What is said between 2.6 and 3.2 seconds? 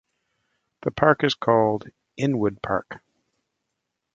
Park.